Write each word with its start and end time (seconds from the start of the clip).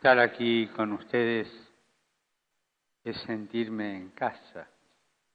Estar 0.00 0.18
aquí 0.18 0.66
con 0.68 0.94
ustedes 0.94 1.46
es 3.04 3.20
sentirme 3.26 3.98
en 3.98 4.08
casa, 4.12 4.66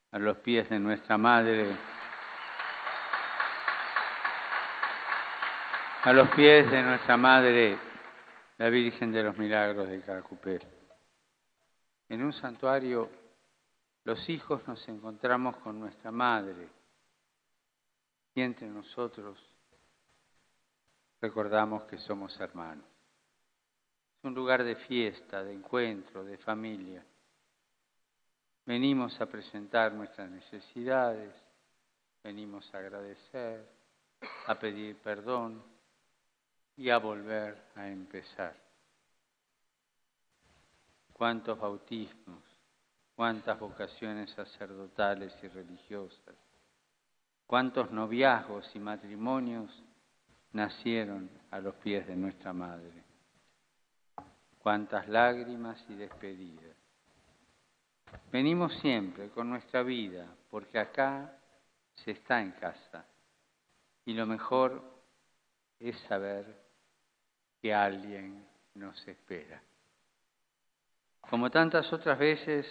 a 0.09 0.17
los 0.17 0.37
pies 0.37 0.67
de 0.71 0.79
nuestra 0.79 1.19
Madre, 1.19 1.77
a 6.01 6.13
los 6.13 6.29
pies 6.29 6.71
de 6.71 6.81
nuestra 6.81 7.15
Madre, 7.15 7.77
la 8.57 8.69
Virgen 8.69 9.11
de 9.11 9.21
los 9.21 9.37
Milagros 9.37 9.87
de 9.87 10.01
Caracupel. 10.01 10.63
En 12.09 12.23
un 12.23 12.33
santuario, 12.33 13.07
los 14.03 14.27
hijos 14.29 14.67
nos 14.67 14.89
encontramos 14.89 15.57
con 15.57 15.79
nuestra 15.79 16.09
Madre 16.09 16.69
y 18.33 18.41
entre 18.41 18.67
nosotros 18.67 19.37
recordamos 21.21 21.83
que 21.83 21.99
somos 21.99 22.39
hermanos. 22.39 22.94
Un 24.25 24.33
lugar 24.33 24.63
de 24.63 24.75
fiesta, 24.75 25.43
de 25.43 25.53
encuentro, 25.53 26.23
de 26.23 26.39
familia. 26.39 27.05
Venimos 28.65 29.21
a 29.21 29.27
presentar 29.27 29.93
nuestras 29.93 30.27
necesidades, 30.31 31.31
venimos 32.23 32.73
a 32.73 32.79
agradecer, 32.79 33.63
a 34.47 34.55
pedir 34.55 34.95
perdón 34.95 35.61
y 36.75 36.89
a 36.89 36.97
volver 36.97 37.55
a 37.75 37.87
empezar. 37.87 38.55
Cuántos 41.13 41.59
bautismos, 41.59 42.41
cuántas 43.15 43.59
vocaciones 43.59 44.31
sacerdotales 44.31 45.37
y 45.43 45.49
religiosas, 45.49 46.35
cuántos 47.45 47.91
noviazgos 47.91 48.75
y 48.75 48.79
matrimonios 48.79 49.83
nacieron 50.53 51.29
a 51.51 51.59
los 51.59 51.75
pies 51.75 52.07
de 52.07 52.15
nuestra 52.15 52.51
Madre. 52.51 53.04
Cuántas 54.65 55.07
lágrimas 55.07 55.85
y 55.89 55.93
despedidas. 55.93 56.75
Venimos 58.31 58.73
siempre 58.79 59.29
con 59.29 59.47
nuestra 59.47 59.83
vida, 59.83 60.25
porque 60.49 60.79
acá 60.79 61.37
se 61.93 62.09
está 62.09 62.41
en 62.41 62.49
casa. 62.53 63.05
Y 64.07 64.13
lo 64.15 64.25
mejor 64.25 64.81
es 65.79 65.95
saber 66.07 66.47
que 67.61 67.75
alguien 67.75 68.43
nos 68.73 69.07
espera. 69.07 69.61
Como 71.29 71.51
tantas 71.51 71.93
otras 71.93 72.17
veces, 72.17 72.65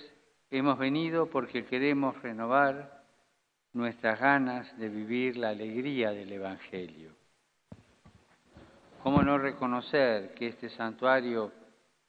hemos 0.51 0.77
venido 0.77 1.31
porque 1.31 1.65
queremos 1.65 2.21
renovar 2.23 3.05
nuestras 3.73 4.19
ganas 4.19 4.77
de 4.79 4.89
vivir 4.89 5.37
la 5.37 5.51
alegría 5.51 6.11
del 6.11 6.33
Evangelio 6.33 7.13
¿Cómo 9.05 9.23
no 9.23 9.39
reconocer 9.39 10.35
que 10.35 10.49
este 10.49 10.71
santuario 10.71 11.53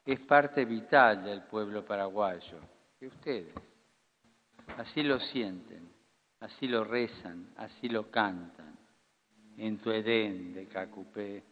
es 0.05 0.19
parte 0.21 0.65
vital 0.65 1.23
del 1.23 1.41
pueblo 1.43 1.83
paraguayo? 1.83 2.59
Que 2.99 3.07
ustedes 3.07 3.53
así 4.77 5.03
lo 5.03 5.19
sienten, 5.19 5.89
así 6.39 6.67
lo 6.67 6.83
rezan, 6.83 7.53
así 7.57 7.89
lo 7.89 8.09
cantan. 8.11 8.77
En 9.57 9.77
tu 9.79 9.91
Edén 9.91 10.53
de 10.53 10.67
Cacupé 10.67 11.43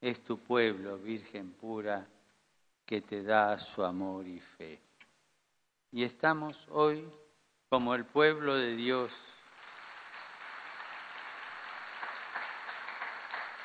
es 0.00 0.22
tu 0.24 0.38
pueblo, 0.38 0.98
Virgen 0.98 1.52
pura, 1.52 2.06
que 2.86 3.00
te 3.00 3.22
da 3.22 3.58
su 3.58 3.84
amor 3.84 4.26
y 4.26 4.40
fe. 4.40 4.80
Y 5.90 6.04
estamos 6.04 6.56
hoy 6.70 7.06
como 7.68 7.94
el 7.94 8.04
pueblo 8.04 8.54
de 8.56 8.76
Dios 8.76 9.12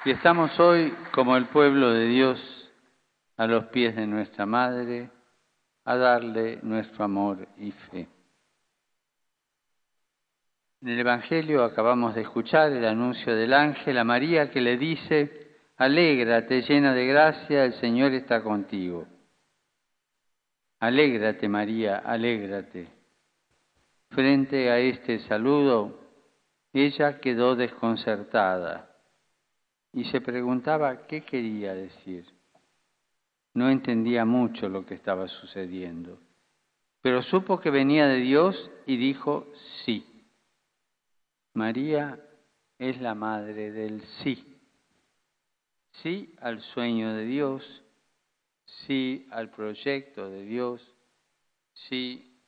Y 0.07 0.11
estamos 0.11 0.57
hoy 0.57 0.95
como 1.11 1.35
el 1.35 1.47
pueblo 1.47 1.91
de 1.91 2.05
Dios 2.05 2.39
a 3.37 3.47
los 3.47 3.65
pies 3.67 3.95
de 3.95 4.07
nuestra 4.07 4.45
Madre 4.45 5.09
a 5.85 5.95
darle 5.95 6.59
nuestro 6.63 7.05
amor 7.05 7.47
y 7.57 7.71
fe. 7.71 8.09
En 10.81 10.89
el 10.89 10.99
Evangelio 10.99 11.63
acabamos 11.63 12.13
de 12.13 12.21
escuchar 12.21 12.71
el 12.71 12.85
anuncio 12.85 13.35
del 13.35 13.53
ángel 13.53 13.97
a 13.97 14.03
María 14.03 14.51
que 14.51 14.61
le 14.61 14.77
dice, 14.77 15.47
Alégrate 15.77 16.61
llena 16.63 16.93
de 16.93 17.07
gracia, 17.07 17.63
el 17.63 17.73
Señor 17.73 18.11
está 18.13 18.43
contigo. 18.43 19.07
Alégrate 20.79 21.47
María, 21.47 21.97
alégrate. 21.97 22.87
Frente 24.09 24.69
a 24.69 24.79
este 24.79 25.19
saludo, 25.27 25.99
ella 26.73 27.19
quedó 27.19 27.55
desconcertada 27.55 28.89
y 29.93 30.05
se 30.05 30.21
preguntaba 30.21 31.07
qué 31.07 31.21
quería 31.21 31.73
decir. 31.73 32.36
No 33.57 33.71
entendía 33.71 34.23
mucho 34.23 34.69
lo 34.69 34.85
que 34.85 34.93
estaba 34.93 35.27
sucediendo, 35.27 36.19
pero 37.01 37.23
supo 37.23 37.59
que 37.59 37.71
venía 37.71 38.05
de 38.05 38.17
Dios 38.17 38.69
y 38.85 38.97
dijo 38.97 39.47
sí. 39.83 40.05
María 41.55 42.23
es 42.77 43.01
la 43.01 43.15
madre 43.15 43.71
del 43.71 44.03
sí. 44.21 44.45
Sí 46.03 46.35
al 46.39 46.61
sueño 46.61 47.15
de 47.15 47.25
Dios, 47.25 47.83
sí 48.85 49.25
al 49.31 49.49
proyecto 49.49 50.29
de 50.29 50.43
Dios, 50.43 50.93
sí 51.89 52.39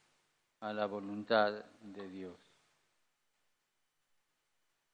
a 0.59 0.73
la 0.73 0.85
voluntad 0.85 1.65
de 1.81 2.07
Dios. 2.07 2.37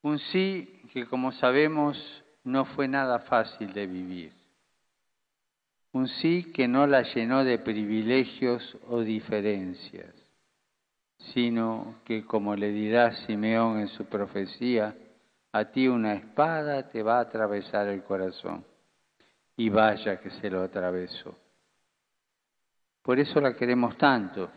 Un 0.00 0.18
sí 0.18 0.80
que, 0.94 1.06
como 1.06 1.30
sabemos, 1.32 1.98
no 2.42 2.64
fue 2.64 2.88
nada 2.88 3.18
fácil 3.18 3.70
de 3.74 3.86
vivir. 3.86 4.35
Un 5.96 6.08
sí 6.08 6.52
que 6.52 6.68
no 6.68 6.86
la 6.86 7.00
llenó 7.14 7.42
de 7.42 7.58
privilegios 7.58 8.76
o 8.90 9.00
diferencias, 9.00 10.14
sino 11.32 12.02
que, 12.04 12.26
como 12.26 12.54
le 12.54 12.68
dirá 12.70 13.12
Simeón 13.24 13.80
en 13.80 13.88
su 13.88 14.04
profecía, 14.04 14.94
a 15.52 15.64
ti 15.64 15.88
una 15.88 16.12
espada 16.12 16.90
te 16.90 17.02
va 17.02 17.16
a 17.16 17.22
atravesar 17.22 17.88
el 17.88 18.02
corazón. 18.02 18.62
Y 19.56 19.70
vaya 19.70 20.20
que 20.20 20.28
se 20.32 20.50
lo 20.50 20.64
atravesó. 20.64 21.34
Por 23.00 23.18
eso 23.18 23.40
la 23.40 23.54
queremos 23.56 23.96
tanto. 23.96 24.50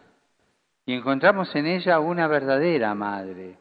Y 0.85 0.91
encontramos 0.91 1.56
en 1.56 1.67
ella 1.67 2.01
una 2.01 2.27
verdadera 2.27 2.94
madre 2.95 3.57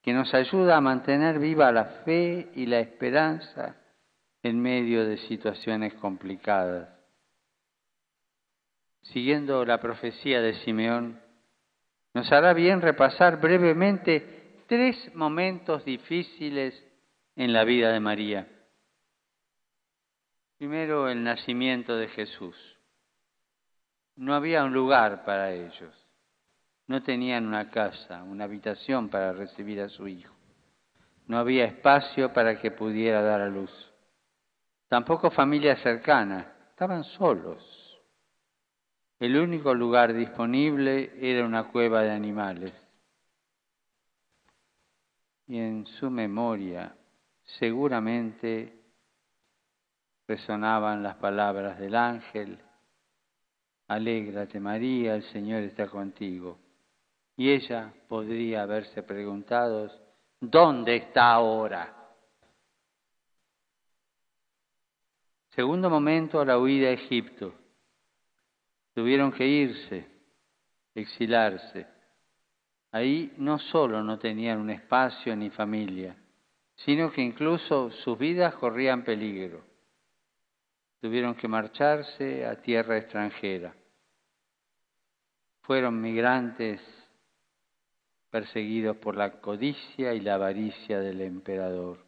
que 0.00 0.14
nos 0.14 0.32
ayuda 0.32 0.78
a 0.78 0.80
mantener 0.80 1.38
viva 1.38 1.70
la 1.72 1.84
fe 2.06 2.50
y 2.54 2.64
la 2.64 2.80
esperanza 2.80 3.76
en 4.42 4.58
medio 4.62 5.06
de 5.06 5.18
situaciones 5.18 5.92
complicadas. 5.92 7.01
Siguiendo 9.02 9.64
la 9.64 9.80
profecía 9.80 10.40
de 10.40 10.54
Simeón, 10.64 11.20
nos 12.14 12.30
hará 12.30 12.52
bien 12.52 12.80
repasar 12.80 13.40
brevemente 13.40 14.64
tres 14.68 15.14
momentos 15.14 15.84
difíciles 15.84 16.74
en 17.36 17.52
la 17.52 17.64
vida 17.64 17.92
de 17.92 18.00
María. 18.00 18.48
Primero, 20.58 21.08
el 21.08 21.24
nacimiento 21.24 21.96
de 21.96 22.08
Jesús. 22.08 22.56
No 24.14 24.34
había 24.34 24.62
un 24.62 24.72
lugar 24.72 25.24
para 25.24 25.52
ellos. 25.52 25.92
No 26.86 27.02
tenían 27.02 27.46
una 27.46 27.70
casa, 27.70 28.22
una 28.22 28.44
habitación 28.44 29.08
para 29.08 29.32
recibir 29.32 29.80
a 29.80 29.88
su 29.88 30.06
hijo. 30.06 30.32
No 31.26 31.38
había 31.38 31.64
espacio 31.64 32.32
para 32.32 32.60
que 32.60 32.70
pudiera 32.70 33.22
dar 33.22 33.40
a 33.40 33.48
luz. 33.48 33.72
Tampoco 34.88 35.30
familia 35.30 35.76
cercana. 35.76 36.52
Estaban 36.70 37.04
solos. 37.04 37.81
El 39.22 39.36
único 39.36 39.72
lugar 39.72 40.14
disponible 40.14 41.12
era 41.20 41.46
una 41.46 41.68
cueva 41.70 42.02
de 42.02 42.10
animales. 42.10 42.72
Y 45.46 45.60
en 45.60 45.86
su 45.86 46.10
memoria 46.10 46.96
seguramente 47.60 48.82
resonaban 50.26 51.04
las 51.04 51.14
palabras 51.18 51.78
del 51.78 51.94
ángel, 51.94 52.58
Alégrate 53.86 54.58
María, 54.58 55.14
el 55.14 55.22
Señor 55.30 55.62
está 55.62 55.86
contigo. 55.86 56.58
Y 57.36 57.50
ella 57.50 57.94
podría 58.08 58.62
haberse 58.62 59.04
preguntado, 59.04 59.88
¿dónde 60.40 60.96
está 60.96 61.30
ahora? 61.30 61.94
Segundo 65.50 65.88
momento, 65.88 66.44
la 66.44 66.58
huida 66.58 66.88
a 66.88 66.94
Egipto. 66.94 67.61
Tuvieron 68.94 69.32
que 69.32 69.46
irse, 69.46 70.06
exilarse. 70.94 71.86
Ahí 72.90 73.32
no 73.38 73.58
solo 73.58 74.02
no 74.02 74.18
tenían 74.18 74.58
un 74.58 74.70
espacio 74.70 75.34
ni 75.34 75.48
familia, 75.50 76.14
sino 76.76 77.10
que 77.10 77.22
incluso 77.22 77.90
sus 77.90 78.18
vidas 78.18 78.54
corrían 78.56 79.02
peligro. 79.02 79.64
Tuvieron 81.00 81.34
que 81.34 81.48
marcharse 81.48 82.46
a 82.46 82.60
tierra 82.60 82.98
extranjera. 82.98 83.74
Fueron 85.62 86.00
migrantes 86.00 86.80
perseguidos 88.30 88.96
por 88.96 89.16
la 89.16 89.40
codicia 89.40 90.14
y 90.14 90.20
la 90.20 90.34
avaricia 90.34 91.00
del 91.00 91.20
emperador. 91.20 91.98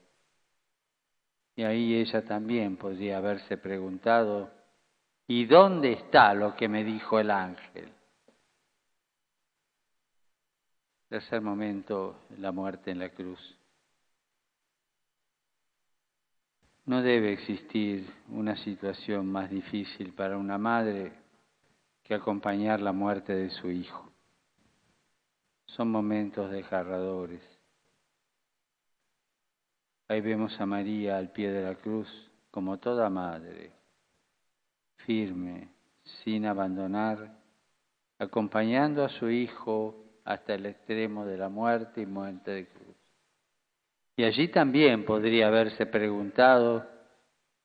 Y 1.57 1.63
ahí 1.63 1.95
ella 1.95 2.25
también 2.25 2.77
podría 2.77 3.19
haberse 3.19 3.57
preguntado, 3.57 4.51
¿Y 5.27 5.47
dónde 5.47 5.93
está 5.93 6.35
lo 6.35 6.55
que 6.55 6.69
me 6.69 6.85
dijo 6.85 7.19
el 7.19 7.31
ángel? 7.31 7.91
Tercer 11.09 11.41
momento, 11.41 12.17
la 12.39 12.53
muerte 12.53 12.91
en 12.91 12.99
la 12.99 13.09
cruz. 13.09 13.41
No 16.85 17.01
debe 17.01 17.33
existir 17.33 18.13
una 18.29 18.57
situación 18.57 19.31
más 19.33 19.49
difícil 19.49 20.13
para 20.13 20.37
una 20.37 20.59
madre 20.59 21.13
que 22.03 22.15
acompañar 22.15 22.83
la 22.83 22.93
muerte 22.93 23.35
de 23.35 23.49
su 23.49 23.71
hijo. 23.71 24.13
Son 25.65 25.91
momentos 25.91 26.51
desgarradores. 26.51 27.43
Ahí 30.09 30.21
vemos 30.21 30.61
a 30.61 30.67
María 30.67 31.17
al 31.17 31.33
pie 31.33 31.51
de 31.51 31.63
la 31.63 31.77
cruz, 31.77 32.09
como 32.51 32.79
toda 32.79 33.09
madre, 33.09 33.73
firme, 34.97 35.69
sin 36.03 36.47
abandonar, 36.47 37.39
acompañando 38.19 39.05
a 39.05 39.09
su 39.09 39.31
hijo 39.31 40.05
hasta 40.25 40.55
el 40.55 40.67
extremo 40.67 41.27
de 41.27 41.37
la 41.37 41.49
muerte 41.49 42.01
y 42.03 42.07
muerte 42.07 42.51
de 42.51 42.69
cruz. 42.69 42.97
Y 44.17 44.25
allí 44.25 44.49
también 44.49 45.05
podría 45.05 45.49
haberse 45.49 45.87
preguntado, 45.87 46.89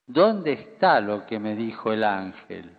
¿dónde 0.08 0.54
está 0.54 1.00
lo 1.00 1.26
que 1.26 1.40
me 1.40 1.56
dijo 1.56 1.94
el 1.94 2.04
ángel? 2.04 2.76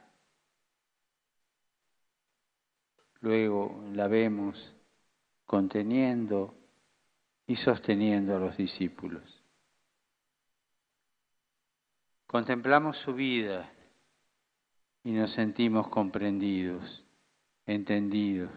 Luego 3.21 3.85
la 3.93 4.09
vemos 4.09 4.75
conteniendo 5.45 6.55
y 7.47 7.57
sosteniendo 7.57 8.37
a 8.37 8.41
los 8.41 8.57
discípulos. 8.57 9.23
Contemplamos 12.27 12.97
su 12.99 13.13
vida 13.13 13.71
y 15.05 15.13
nos 15.13 15.33
sentimos 15.33 15.89
comprendidos, 15.89 17.05
entendidos. 17.67 18.51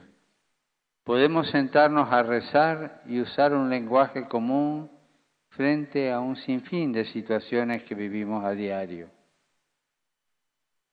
Podemos 1.04 1.50
sentarnos 1.50 2.12
a 2.12 2.24
rezar 2.24 3.04
y 3.06 3.20
usar 3.20 3.54
un 3.54 3.70
lenguaje 3.70 4.28
común 4.28 4.90
frente 5.50 6.12
a 6.12 6.20
un 6.20 6.36
sinfín 6.36 6.92
de 6.92 7.06
situaciones 7.06 7.84
que 7.84 7.96
vivimos 7.96 8.44
a 8.44 8.52
diario. 8.52 9.10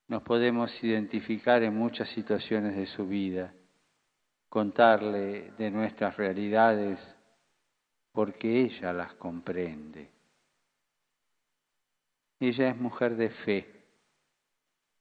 Nos 0.09 0.23
podemos 0.23 0.73
identificar 0.83 1.63
en 1.63 1.77
muchas 1.77 2.09
situaciones 2.11 2.75
de 2.75 2.87
su 2.87 3.07
vida, 3.07 3.55
contarle 4.49 5.53
de 5.57 5.71
nuestras 5.71 6.17
realidades 6.17 6.99
porque 8.13 8.63
ella 8.63 8.93
las 8.93 9.15
comprende. 9.15 10.11
Ella 12.41 12.71
es 12.71 12.77
mujer 12.77 13.17
de 13.17 13.31
fe, 13.31 13.80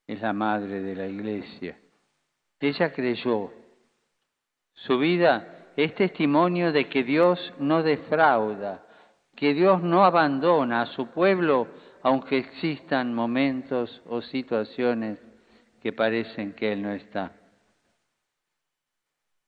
es 0.09 0.21
la 0.21 0.33
madre 0.33 0.81
de 0.81 0.95
la 0.95 1.05
iglesia. 1.05 1.77
Ella 2.59 2.91
creyó. 2.91 3.53
Su 4.73 4.97
vida 4.97 5.67
es 5.77 5.93
testimonio 5.93 6.71
de 6.71 6.89
que 6.89 7.03
Dios 7.03 7.53
no 7.59 7.83
defrauda, 7.83 8.83
que 9.35 9.53
Dios 9.53 9.83
no 9.83 10.03
abandona 10.03 10.81
a 10.81 10.85
su 10.87 11.11
pueblo 11.11 11.67
aunque 12.01 12.39
existan 12.39 13.13
momentos 13.13 14.01
o 14.07 14.23
situaciones 14.23 15.19
que 15.79 15.93
parecen 15.93 16.53
que 16.53 16.73
Él 16.73 16.81
no 16.81 16.91
está. 16.91 17.31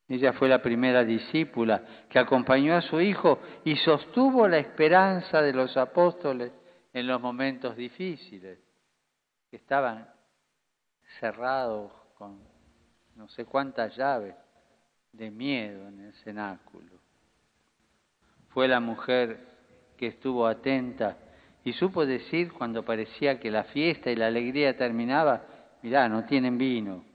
Ella 0.08 0.34
fue 0.34 0.48
la 0.48 0.62
primera 0.62 1.04
discípula 1.04 2.06
que 2.08 2.20
acompañó 2.20 2.76
a 2.76 2.82
su 2.82 3.02
hijo 3.02 3.40
y 3.64 3.78
sostuvo 3.78 4.48
la 4.48 4.60
esperanza 4.60 5.42
de 5.42 5.54
los 5.54 5.76
apóstoles 5.76 6.52
en 6.94 7.08
los 7.08 7.20
momentos 7.20 7.76
difíciles, 7.76 8.60
que 9.50 9.56
estaban 9.56 10.21
cerrados 11.20 11.92
con 12.18 12.40
no 13.16 13.28
sé 13.30 13.46
cuántas 13.46 13.96
llaves 13.96 14.36
de 15.12 15.30
miedo 15.30 15.88
en 15.88 16.00
el 16.00 16.14
cenáculo. 16.24 17.00
Fue 18.50 18.68
la 18.68 18.80
mujer 18.80 19.40
que 19.98 20.08
estuvo 20.08 20.48
atenta 20.48 21.18
y 21.64 21.74
supo 21.74 22.06
decir 22.06 22.52
cuando 22.54 22.84
parecía 22.84 23.40
que 23.40 23.52
la 23.52 23.66
fiesta 23.66 24.10
y 24.10 24.16
la 24.16 24.28
alegría 24.28 24.76
terminaba, 24.76 25.44
mirá, 25.82 26.10
no 26.10 26.26
tienen 26.26 26.58
vino. 26.58 27.06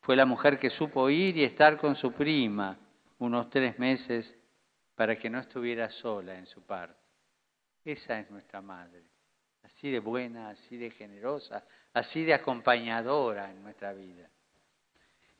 Fue 0.00 0.16
la 0.16 0.24
mujer 0.24 0.58
que 0.58 0.70
supo 0.70 1.10
ir 1.10 1.36
y 1.36 1.44
estar 1.44 1.76
con 1.76 1.96
su 1.96 2.12
prima 2.12 2.78
unos 3.18 3.50
tres 3.50 3.78
meses 3.78 4.32
para 4.94 5.16
que 5.18 5.28
no 5.28 5.38
estuviera 5.38 5.90
sola 5.90 6.38
en 6.38 6.46
su 6.46 6.62
parto. 6.62 7.00
Esa 7.84 8.18
es 8.18 8.30
nuestra 8.30 8.60
madre, 8.60 9.04
así 9.62 9.90
de 9.90 10.00
buena, 10.00 10.50
así 10.50 10.76
de 10.76 10.90
generosa, 10.90 11.64
así 11.96 12.24
de 12.24 12.34
acompañadora 12.34 13.50
en 13.50 13.62
nuestra 13.62 13.94
vida. 13.94 14.28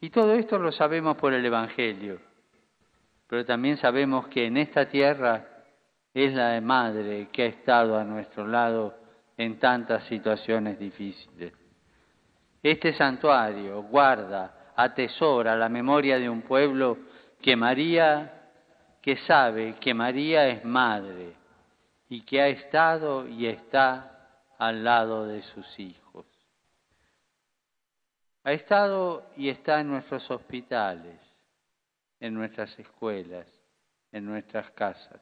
Y 0.00 0.08
todo 0.08 0.32
esto 0.32 0.58
lo 0.58 0.72
sabemos 0.72 1.18
por 1.18 1.34
el 1.34 1.44
Evangelio, 1.44 2.18
pero 3.28 3.44
también 3.44 3.76
sabemos 3.76 4.28
que 4.28 4.46
en 4.46 4.56
esta 4.56 4.88
tierra 4.88 5.46
es 6.14 6.32
la 6.32 6.58
madre 6.62 7.28
que 7.30 7.42
ha 7.42 7.46
estado 7.46 7.98
a 7.98 8.04
nuestro 8.04 8.46
lado 8.46 8.94
en 9.36 9.58
tantas 9.58 10.04
situaciones 10.04 10.78
difíciles. 10.78 11.52
Este 12.62 12.94
santuario 12.94 13.82
guarda, 13.82 14.72
atesora 14.76 15.56
la 15.56 15.68
memoria 15.68 16.18
de 16.18 16.30
un 16.30 16.40
pueblo 16.40 16.96
que 17.42 17.54
María, 17.54 18.32
que 19.02 19.18
sabe 19.18 19.74
que 19.78 19.92
María 19.92 20.48
es 20.48 20.64
madre 20.64 21.34
y 22.08 22.22
que 22.22 22.40
ha 22.40 22.48
estado 22.48 23.28
y 23.28 23.46
está 23.46 24.30
al 24.58 24.82
lado 24.82 25.26
de 25.26 25.42
sus 25.42 25.78
hijos. 25.78 26.35
Ha 28.46 28.52
estado 28.52 29.26
y 29.36 29.48
está 29.48 29.80
en 29.80 29.88
nuestros 29.88 30.30
hospitales, 30.30 31.18
en 32.20 32.32
nuestras 32.32 32.78
escuelas, 32.78 33.46
en 34.12 34.24
nuestras 34.24 34.70
casas. 34.70 35.20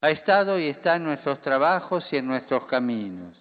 Ha 0.00 0.10
estado 0.10 0.58
y 0.58 0.66
está 0.66 0.96
en 0.96 1.04
nuestros 1.04 1.40
trabajos 1.40 2.04
y 2.12 2.16
en 2.16 2.26
nuestros 2.26 2.66
caminos. 2.66 3.40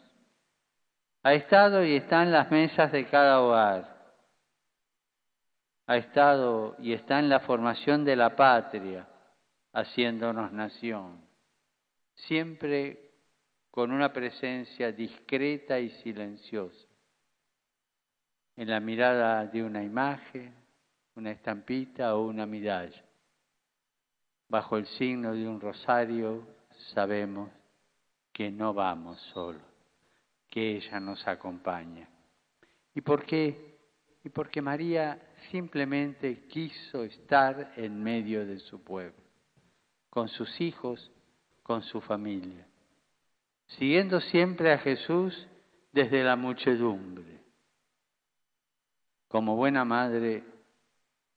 Ha 1.23 1.33
estado 1.33 1.83
y 1.83 1.95
está 1.95 2.21
en 2.21 2.31
las 2.31 2.51
mesas 2.51 2.91
de 2.91 3.07
cada 3.07 3.41
hogar. 3.41 4.13
Ha 5.88 5.97
estado 5.97 6.75
y 6.77 6.94
está 6.94 7.17
en 7.17 7.27
la 7.27 7.39
formación 7.39 8.06
de 8.06 8.15
la 8.15 8.35
patria, 8.35 9.07
haciéndonos 9.74 10.51
nación 10.51 11.31
siempre 12.27 13.12
con 13.69 13.91
una 13.91 14.12
presencia 14.12 14.91
discreta 14.91 15.79
y 15.79 15.89
silenciosa, 16.01 16.88
en 18.61 18.69
la 18.69 18.79
mirada 18.79 19.47
de 19.47 19.63
una 19.63 19.83
imagen, 19.83 20.53
una 21.15 21.31
estampita 21.31 22.15
o 22.15 22.27
una 22.27 22.45
medalla. 22.45 23.03
Bajo 24.47 24.77
el 24.77 24.86
signo 24.86 25.33
de 25.33 25.47
un 25.47 25.59
rosario 25.59 26.47
sabemos 26.93 27.50
que 28.31 28.51
no 28.51 28.71
vamos 28.71 29.19
solos, 29.33 29.63
que 30.47 30.77
ella 30.77 31.00
nos 31.00 31.27
acompaña. 31.27 32.07
¿Y 32.93 33.01
por 33.01 33.25
qué? 33.25 33.79
Y 34.24 34.29
porque 34.29 34.62
María 34.62 35.19
simplemente 35.50 36.45
quiso 36.47 37.03
estar 37.03 37.74
en 37.77 38.03
medio 38.03 38.45
de 38.45 38.59
su 38.59 38.83
pueblo, 38.83 39.24
con 40.12 40.27
sus 40.27 40.62
hijos 40.62 41.12
con 41.63 41.81
su 41.81 42.00
familia, 42.00 42.67
siguiendo 43.69 44.21
siempre 44.21 44.71
a 44.71 44.77
Jesús 44.77 45.47
desde 45.93 46.24
la 46.24 46.36
muchedumbre. 46.36 47.40
Como 49.31 49.55
buena 49.55 49.85
madre, 49.85 50.43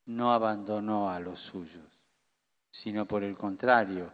no 0.06 0.32
abandonó 0.32 1.10
a 1.10 1.20
los 1.20 1.38
suyos, 1.42 1.86
sino 2.72 3.06
por 3.06 3.22
el 3.22 3.36
contrario, 3.36 4.10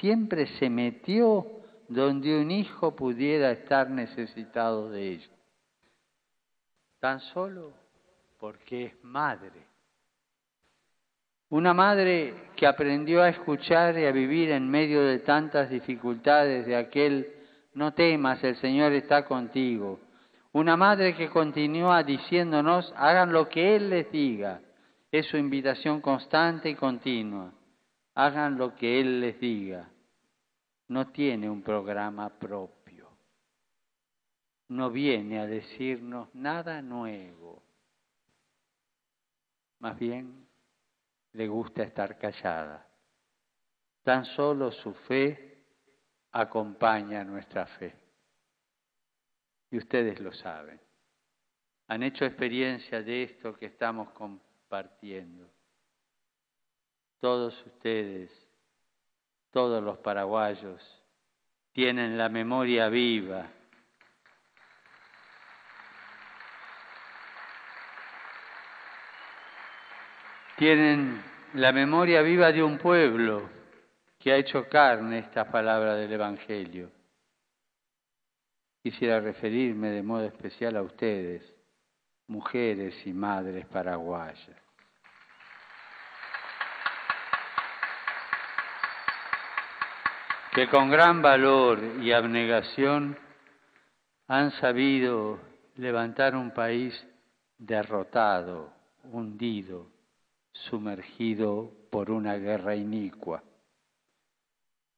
siempre 0.00 0.46
se 0.58 0.70
metió 0.70 1.46
donde 1.88 2.40
un 2.40 2.50
hijo 2.50 2.96
pudiera 2.96 3.50
estar 3.50 3.90
necesitado 3.90 4.90
de 4.90 5.10
ello, 5.10 5.30
tan 7.00 7.20
solo 7.20 7.74
porque 8.38 8.86
es 8.86 9.04
madre. 9.04 9.66
Una 11.50 11.74
madre 11.74 12.32
que 12.56 12.66
aprendió 12.66 13.22
a 13.22 13.28
escuchar 13.28 13.98
y 13.98 14.06
a 14.06 14.12
vivir 14.12 14.50
en 14.52 14.70
medio 14.70 15.02
de 15.02 15.18
tantas 15.18 15.68
dificultades 15.68 16.64
de 16.64 16.76
aquel, 16.76 17.30
no 17.74 17.92
temas, 17.92 18.42
el 18.42 18.56
Señor 18.56 18.92
está 18.92 19.26
contigo. 19.26 20.00
Una 20.52 20.76
madre 20.76 21.16
que 21.16 21.30
continúa 21.30 22.02
diciéndonos, 22.02 22.92
hagan 22.96 23.32
lo 23.32 23.48
que 23.48 23.74
Él 23.74 23.88
les 23.88 24.10
diga. 24.12 24.60
Es 25.10 25.26
su 25.26 25.38
invitación 25.38 26.00
constante 26.00 26.68
y 26.68 26.74
continua. 26.74 27.52
Hagan 28.14 28.58
lo 28.58 28.74
que 28.74 29.00
Él 29.00 29.20
les 29.20 29.40
diga. 29.40 29.88
No 30.88 31.08
tiene 31.08 31.48
un 31.48 31.62
programa 31.62 32.28
propio. 32.28 33.08
No 34.68 34.90
viene 34.90 35.38
a 35.38 35.46
decirnos 35.46 36.34
nada 36.34 36.82
nuevo. 36.82 37.62
Más 39.78 39.98
bien 39.98 40.46
le 41.32 41.48
gusta 41.48 41.82
estar 41.82 42.18
callada. 42.18 42.86
Tan 44.02 44.26
solo 44.26 44.70
su 44.70 44.92
fe 44.92 45.64
acompaña 46.30 47.24
nuestra 47.24 47.66
fe. 47.66 48.01
Y 49.72 49.78
ustedes 49.78 50.20
lo 50.20 50.32
saben. 50.32 50.78
han 51.88 52.02
hecho 52.02 52.24
experiencia 52.26 53.02
de 53.02 53.24
esto 53.24 53.56
que 53.56 53.66
estamos 53.66 54.10
compartiendo. 54.10 55.48
Todos 57.20 57.54
ustedes, 57.66 58.30
todos 59.50 59.82
los 59.82 59.98
paraguayos, 59.98 61.02
tienen 61.72 62.18
la 62.18 62.28
memoria 62.28 62.88
viva. 62.88 63.46
Tienen 70.56 71.22
la 71.54 71.72
memoria 71.72 72.20
viva 72.20 72.52
de 72.52 72.62
un 72.62 72.76
pueblo 72.76 73.48
que 74.18 74.32
ha 74.32 74.36
hecho 74.36 74.68
carne 74.68 75.20
esta 75.20 75.50
palabra 75.50 75.94
del 75.94 76.12
Evangelio. 76.12 77.01
Quisiera 78.82 79.20
referirme 79.20 79.90
de 79.90 80.02
modo 80.02 80.24
especial 80.24 80.76
a 80.76 80.82
ustedes, 80.82 81.42
mujeres 82.26 82.94
y 83.06 83.12
madres 83.12 83.66
paraguayas. 83.66 84.62
que 90.54 90.68
con 90.68 90.90
gran 90.90 91.22
valor 91.22 91.80
y 92.02 92.12
abnegación 92.12 93.16
han 94.28 94.50
sabido 94.52 95.40
levantar 95.76 96.36
un 96.36 96.52
país 96.52 96.94
derrotado, 97.56 98.70
hundido, 99.04 99.86
sumergido 100.52 101.72
por 101.90 102.10
una 102.10 102.34
guerra 102.36 102.76
inicua. 102.76 103.42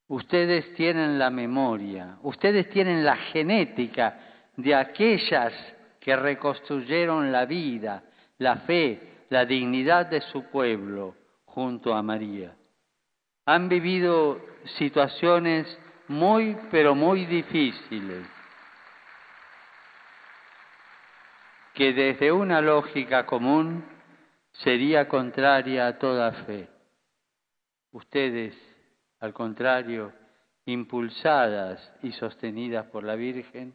Ustedes 0.09 0.75
tienen 0.75 1.19
la 1.19 1.31
memoria, 1.31 2.19
ustedes 2.23 2.69
tienen 2.69 3.05
la 3.05 3.17
genética 3.17 4.21
de 4.57 4.75
aquellas 4.75 5.53
que 5.99 6.15
reconstruyeron 6.15 7.33
la 7.33 7.47
vida, 7.47 8.05
la 8.39 8.57
fe, 8.57 9.25
la 9.31 9.47
dignidad 9.47 10.07
de 10.07 10.21
su 10.21 10.45
pueblo 10.51 11.17
junto 11.47 11.95
a 11.95 12.03
María. 12.03 12.55
Han 13.47 13.69
vivido 13.69 14.41
situaciones 14.77 15.67
muy, 16.09 16.57
pero 16.71 16.95
muy 16.95 17.25
difíciles, 17.25 18.27
que 21.73 21.93
desde 21.93 22.31
una 22.31 22.61
lógica 22.61 23.25
común 23.25 23.85
sería 24.53 25.09
contraria 25.09 25.87
a 25.87 25.99
toda 25.99 26.31
fe. 26.45 26.69
Ustedes, 27.91 28.55
al 29.25 29.33
contrario, 29.33 30.13
impulsadas 30.67 31.95
y 32.03 32.13
sostenidas 32.13 32.85
por 32.89 33.05
la 33.05 33.15
Virgen, 33.15 33.75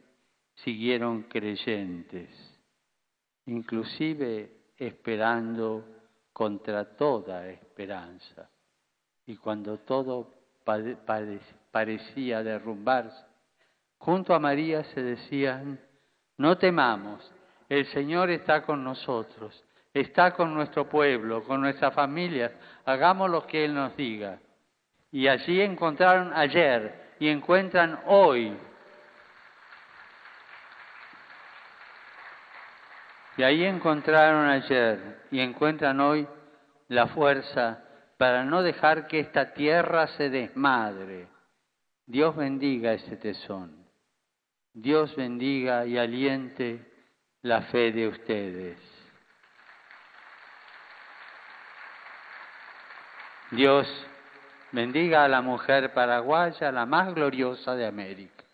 siguieron 0.54 1.24
creyentes, 1.24 2.30
inclusive 3.46 4.52
esperando 4.76 5.84
contra 6.32 6.94
toda 6.94 7.48
esperanza. 7.48 8.48
Y 9.26 9.38
cuando 9.38 9.78
todo 9.78 10.32
parecía 11.72 12.44
derrumbarse, 12.44 13.26
junto 13.98 14.34
a 14.34 14.38
María 14.38 14.84
se 14.84 15.02
decían, 15.02 15.80
no 16.36 16.58
temamos, 16.58 17.28
el 17.68 17.86
Señor 17.86 18.30
está 18.30 18.62
con 18.62 18.84
nosotros, 18.84 19.64
está 19.92 20.32
con 20.32 20.54
nuestro 20.54 20.88
pueblo, 20.88 21.42
con 21.42 21.60
nuestra 21.60 21.90
familia, 21.90 22.52
hagamos 22.84 23.28
lo 23.28 23.48
que 23.48 23.64
Él 23.64 23.74
nos 23.74 23.96
diga. 23.96 24.38
Y 25.12 25.28
allí 25.28 25.60
encontraron 25.60 26.32
ayer 26.34 27.14
y 27.18 27.28
encuentran 27.28 28.00
hoy. 28.06 28.56
Y 33.36 33.42
ahí 33.42 33.64
encontraron 33.64 34.48
ayer 34.48 35.22
y 35.30 35.40
encuentran 35.40 36.00
hoy 36.00 36.28
la 36.88 37.06
fuerza 37.08 37.82
para 38.18 38.44
no 38.44 38.62
dejar 38.62 39.06
que 39.06 39.20
esta 39.20 39.54
tierra 39.54 40.06
se 40.08 40.28
desmadre. 40.28 41.28
Dios 42.06 42.36
bendiga 42.36 42.92
ese 42.92 43.16
tesón. 43.16 43.86
Dios 44.72 45.14
bendiga 45.16 45.86
y 45.86 45.96
aliente 45.96 46.86
la 47.42 47.62
fe 47.62 47.92
de 47.92 48.08
ustedes. 48.08 48.78
Dios 53.52 53.88
bendiga 54.72 55.24
a 55.24 55.28
la 55.28 55.42
mujer 55.42 55.92
paraguaya, 55.92 56.70
la 56.70 56.86
más 56.86 57.14
gloriosa 57.14 57.74
de 57.74 57.86
América. 57.86 58.44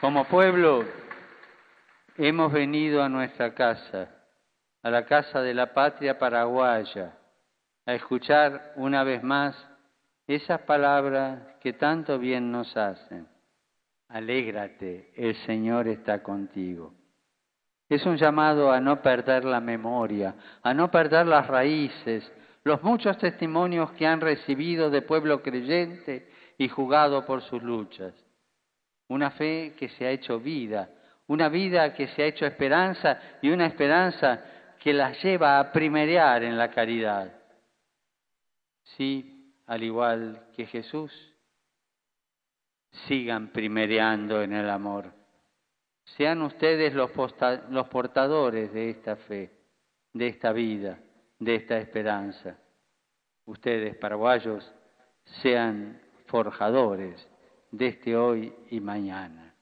Como 0.00 0.24
pueblo 0.24 0.84
hemos 2.16 2.52
venido 2.52 3.02
a 3.02 3.08
nuestra 3.08 3.54
casa, 3.54 4.08
a 4.82 4.90
la 4.90 5.04
casa 5.04 5.42
de 5.42 5.52
la 5.52 5.74
patria 5.74 6.18
paraguaya, 6.18 7.18
a 7.84 7.94
escuchar 7.94 8.72
una 8.76 9.04
vez 9.04 9.22
más 9.22 9.54
esas 10.26 10.62
palabras 10.62 11.40
que 11.60 11.74
tanto 11.74 12.18
bien 12.18 12.50
nos 12.50 12.74
hacen. 12.76 13.28
Alégrate, 14.08 15.12
el 15.16 15.34
Señor 15.44 15.86
está 15.86 16.22
contigo. 16.22 16.94
Es 17.90 18.06
un 18.06 18.16
llamado 18.16 18.70
a 18.70 18.80
no 18.80 19.02
perder 19.02 19.44
la 19.44 19.60
memoria, 19.60 20.36
a 20.62 20.72
no 20.72 20.92
perder 20.92 21.26
las 21.26 21.48
raíces, 21.48 22.32
los 22.62 22.84
muchos 22.84 23.18
testimonios 23.18 23.90
que 23.92 24.06
han 24.06 24.20
recibido 24.20 24.90
de 24.90 25.02
pueblo 25.02 25.42
creyente 25.42 26.30
y 26.56 26.68
jugado 26.68 27.26
por 27.26 27.42
sus 27.42 27.60
luchas. 27.60 28.14
Una 29.08 29.32
fe 29.32 29.74
que 29.76 29.88
se 29.88 30.06
ha 30.06 30.10
hecho 30.10 30.38
vida, 30.38 30.88
una 31.26 31.48
vida 31.48 31.92
que 31.92 32.06
se 32.08 32.22
ha 32.22 32.26
hecho 32.26 32.46
esperanza 32.46 33.18
y 33.42 33.50
una 33.50 33.66
esperanza 33.66 34.40
que 34.78 34.92
las 34.92 35.20
lleva 35.24 35.58
a 35.58 35.72
primerear 35.72 36.44
en 36.44 36.56
la 36.56 36.70
caridad. 36.70 37.32
Sí, 38.84 39.52
al 39.66 39.82
igual 39.82 40.46
que 40.54 40.66
Jesús, 40.66 41.12
sigan 43.08 43.48
primereando 43.48 44.42
en 44.42 44.52
el 44.52 44.70
amor. 44.70 45.19
Sean 46.16 46.42
ustedes 46.42 46.92
los, 46.94 47.10
portadores 47.10 48.72
de 48.72 48.90
esta 48.90 49.16
fe, 49.16 49.50
de 50.12 50.26
esta 50.28 50.52
vida, 50.52 50.98
de 51.38 51.54
esta 51.54 51.78
esperanza. 51.78 52.58
Ustedes, 53.46 53.96
paraguayos, 53.96 54.72
sean 55.42 56.00
forjadores 56.26 57.28
de 57.70 57.88
este 57.88 58.16
hoy 58.16 58.52
y 58.70 58.80
mañana. 58.80 59.54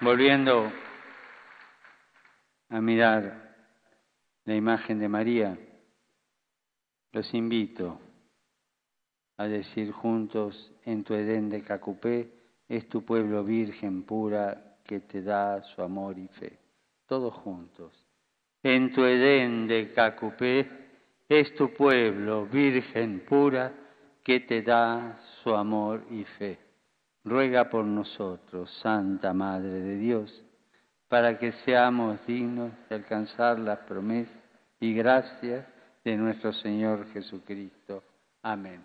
Volviendo 0.00 0.72
a 2.68 2.80
mirar 2.80 3.56
la 4.44 4.54
imagen 4.54 4.98
de 4.98 5.08
María, 5.08 5.58
los 7.12 7.32
invito 7.34 8.00
a 9.38 9.48
decir 9.48 9.90
juntos, 9.92 10.70
en 10.84 11.02
tu 11.04 11.14
Edén 11.14 11.48
de 11.48 11.62
Cacupé 11.62 12.28
es 12.68 12.86
tu 12.88 13.04
pueblo 13.04 13.42
virgen 13.42 14.02
pura 14.02 14.76
que 14.84 15.00
te 15.00 15.22
da 15.22 15.62
su 15.62 15.80
amor 15.80 16.18
y 16.18 16.28
fe. 16.28 16.58
Todos 17.06 17.32
juntos. 17.32 17.92
En 18.62 18.92
tu 18.92 19.04
Edén 19.04 19.66
de 19.66 19.92
Cacupé 19.94 20.68
es 21.26 21.54
tu 21.54 21.72
pueblo 21.72 22.44
virgen 22.46 23.24
pura 23.26 23.72
que 24.22 24.40
te 24.40 24.60
da 24.60 25.18
su 25.42 25.54
amor 25.54 26.04
y 26.10 26.24
fe 26.24 26.68
ruega 27.28 27.68
por 27.68 27.84
nosotros, 27.84 28.70
Santa 28.82 29.32
Madre 29.32 29.68
de 29.68 29.96
Dios, 29.98 30.44
para 31.08 31.38
que 31.38 31.52
seamos 31.64 32.24
dignos 32.26 32.72
de 32.88 32.96
alcanzar 32.96 33.58
las 33.58 33.78
promesas 33.80 34.34
y 34.80 34.94
gracias 34.94 35.66
de 36.04 36.16
nuestro 36.16 36.52
Señor 36.52 37.06
Jesucristo. 37.12 38.02
Amén. 38.42 38.84